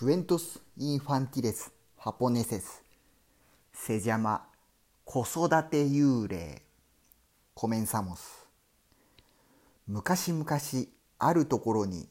[0.00, 2.82] クエントス・インファンティレス・ハポネセス
[3.74, 4.46] セジャマ
[5.04, 6.62] 子育て幽霊
[7.52, 8.48] コメンサモス
[9.86, 10.46] 昔々
[11.18, 12.08] あるところに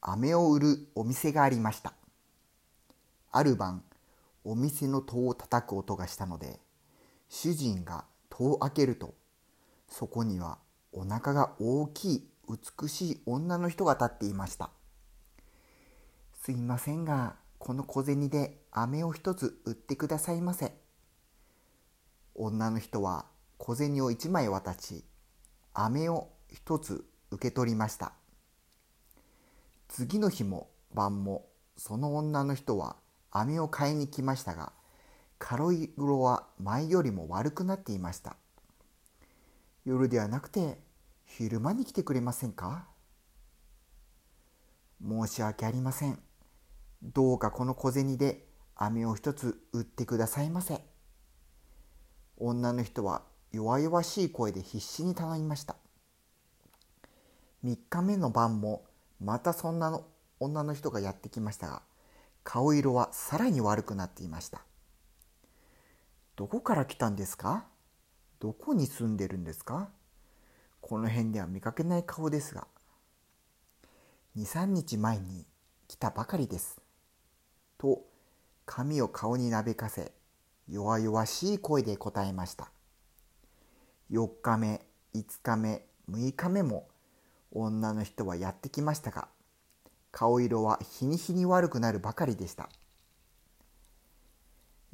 [0.00, 1.94] 飴を売るお店がありました
[3.32, 3.82] ある晩
[4.44, 6.60] お店の戸を叩く音がしたので
[7.28, 9.14] 主人が戸を開けると
[9.88, 10.58] そこには
[10.92, 14.70] お腹が大きい美しい女の人が立っていました
[16.44, 20.74] すいませんが、この小銭で飴を一つ売ってくださいませ。
[22.34, 23.26] 女の人は
[23.58, 25.04] 小銭を一枚渡し、
[25.72, 28.14] 飴を一つ受け取りました。
[29.86, 32.96] 次の日も晩もその女の人は
[33.30, 34.72] 飴を買いに来ましたが、
[35.38, 38.34] カロイロは前よりも悪くなっていました。
[39.84, 40.80] 夜ではなくて
[41.24, 42.88] 昼間に来てくれませんか？
[45.00, 46.18] 申し訳ありません。
[47.02, 50.80] どうかこの小銭で飴を一つ売ってくださいませ。
[52.36, 53.22] 女の人は
[53.52, 55.76] 弱々しい声で必死に頼みました。
[57.64, 58.84] 3日目の晩も
[59.20, 60.04] またそんなの
[60.40, 61.82] 女の人がやってきましたが、
[62.44, 64.62] 顔色はさらに悪くなっていました。
[66.34, 67.66] どこから来たんですか？
[68.40, 69.90] どこに住んでるんですか？
[70.80, 72.66] この辺では見かけない顔ですが。
[74.36, 75.46] 2、3日前に
[75.86, 76.81] 来たばかりです。
[77.82, 78.04] と
[78.64, 80.12] 髪を顔になびかせ
[80.68, 82.70] 弱々しい声で答えました。
[84.12, 86.86] 4日目5日目6日目も
[87.50, 89.26] 女の人はやってきましたが
[90.12, 92.68] 顔色は日に日に悪くなるばかりでした。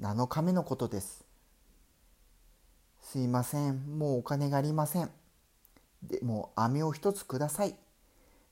[0.00, 1.26] 7日目のことです。
[3.02, 5.10] すいませんもうお金がありません。
[6.02, 7.76] でも飴を一つください。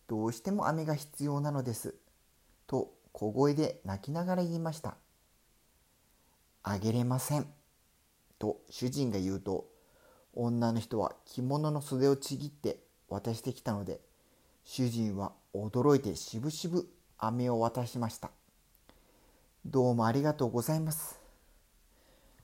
[0.09, 1.95] どうしても飴が必要なのです。
[2.67, 4.95] と小声で泣きながら言いました。
[6.63, 7.47] あげれません。
[8.39, 9.65] と主人が言うと、
[10.35, 12.79] 女の人は着物の袖をちぎって
[13.09, 14.03] 渡してきたので、
[14.65, 18.31] 主人は驚いてしぶしぶ飴を渡しました。
[19.65, 21.19] どうもありがとうございます。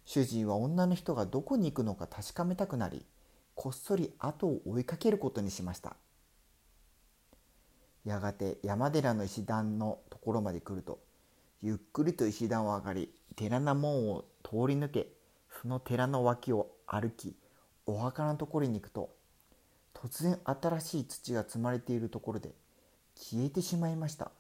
[0.07, 3.05] 主人は女の人がどこに行くのか確かめたくなり、
[3.55, 5.97] こっそり後を追いかけることにしました。
[8.05, 10.99] やがて山寺の石段のところまで来ると
[11.63, 15.09] ゆっくりと石段を上がり寺の門を通り抜け
[15.63, 17.37] その寺の脇を歩き
[17.87, 19.11] お墓のところに行くと
[19.95, 22.51] 突然新しい土が積まれているところで
[23.15, 24.33] 消えてしまいました。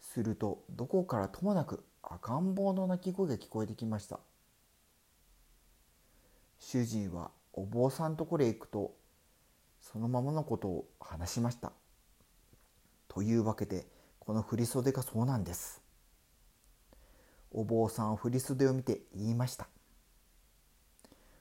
[0.00, 4.20] するとどこからともなく赤ん坊の鳴き声が聞こえてきました。
[6.58, 8.94] 主人はお坊さんところへ行くと
[9.80, 11.72] そのままのことを話しました。
[13.18, 13.84] というわけで
[14.20, 15.82] この振袖がそうなんです。
[17.50, 19.66] お坊さんは振袖を見て言いました。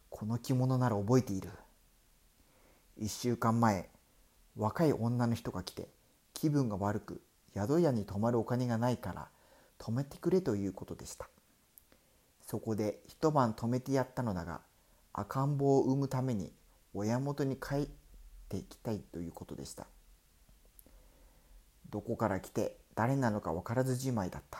[0.09, 1.51] この着物なら覚えている。
[2.97, 3.91] 一週間前、
[4.55, 5.87] 若い女の人が来て
[6.33, 7.21] 気分が悪く
[7.53, 9.27] 宿屋に泊まるお金がないから
[9.77, 11.29] 泊めてくれということでした。
[12.41, 14.61] そこで一晩泊めてやったのだが
[15.13, 16.51] 赤ん坊を産むために
[16.95, 17.87] 親元に帰っ
[18.49, 19.85] てきたいということでした。
[21.97, 24.59] どこから来て誰なのか分からずじまいだった。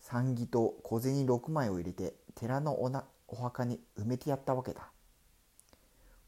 [0.00, 4.90] 産儀と小銭6枚を入れて寺のおなお墓に埋めてやったわけだ。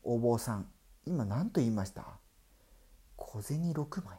[0.04, 0.66] お坊さん
[1.04, 2.06] 今何と言いました？
[3.16, 4.19] 小銭6枚。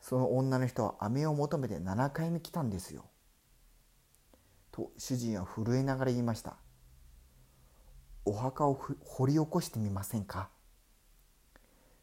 [0.00, 3.04] その女の人は飴を求めて7回目来たんですよ。
[4.72, 6.56] と主人は震えながら言いました。
[8.24, 8.74] お墓を
[9.04, 10.50] 掘り起こしてみませんか？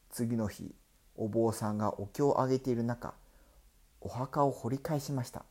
[0.10, 0.74] 次の日
[1.16, 3.14] お坊さんがお経をあげている中
[4.02, 5.44] お墓を掘り返しました。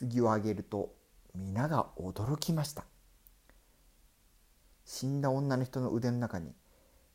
[0.00, 0.94] 棺をあげると
[1.34, 2.84] 皆が驚きました。
[4.84, 6.52] 死んだ女の人の腕の中に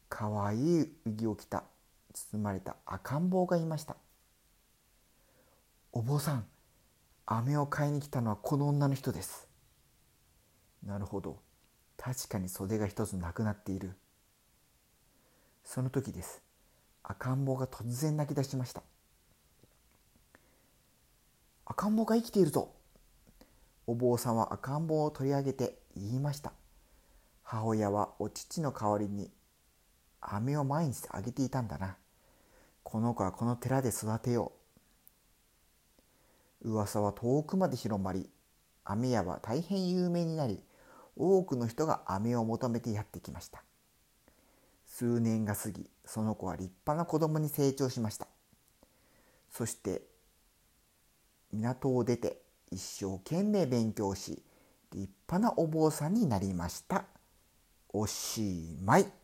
[0.07, 1.63] かわいい麦を着た
[2.13, 3.95] 包まれた赤ん坊がいました。
[5.91, 6.45] お坊さん
[7.25, 9.47] 飴を買いに来たのはこの女の人です。
[10.83, 11.39] なるほど。
[11.97, 13.95] 確かに袖が一つなくなっている。
[15.71, 16.41] その時です。
[17.03, 18.81] 赤ん坊が突然泣き出しました。
[21.63, 22.71] 赤ん坊が生きているぞ。
[23.85, 26.53] お坊さんは赤ん坊を取り上げて言いました。
[27.43, 29.29] 母親はお乳の代わりに
[30.21, 31.97] 飴を毎日あげていたんだな。
[32.81, 34.53] この子はこの寺で育てよ
[36.63, 36.69] う。
[36.71, 38.27] 噂は遠くまで広まり
[38.85, 40.63] 飴屋は大変有名になり
[41.15, 43.63] 多くの人が飴を求めてやってきました。
[44.99, 48.27] 数年が過ぎその子は立派な子供に成長しました。
[49.49, 50.01] そして
[51.53, 54.43] 港を出て一生懸命勉強し
[54.91, 57.05] 立派なお坊さんになりました。
[57.93, 59.18] おしまい。